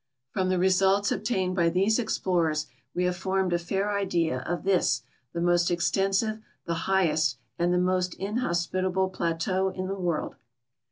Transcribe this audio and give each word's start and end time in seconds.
From 0.31 0.49
the 0.49 0.55
resultsobtained 0.57 1.53
by 1.55 1.69
these 1.69 1.99
explorers 1.99 2.65
Ave 2.95 3.05
have 3.05 3.15
formed 3.17 3.53
a 3.53 3.59
fair 3.59 3.91
idea 3.95 4.39
of 4.47 4.63
this, 4.63 5.03
the 5.31 5.41
most 5.41 5.69
extensive, 5.69 6.39
the 6.65 6.73
highest, 6.89 7.37
and 7.59 7.71
the 7.71 7.77
most 7.77 8.15
inhospitable 8.15 9.09
plateau 9.09 9.69
in 9.69 9.85
the 9.85 9.93
world. 9.93 10.37